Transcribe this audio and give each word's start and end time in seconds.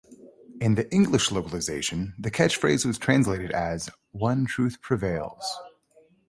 In 0.59 0.73
the 0.73 0.91
English 0.91 1.29
localization, 1.31 2.15
the 2.17 2.31
catch 2.31 2.55
phrase 2.55 2.85
was 2.87 2.97
translated 2.97 3.51
as 3.51 3.87
"One 4.09 4.47
Truth 4.47 4.81
Prevails". 4.81 5.43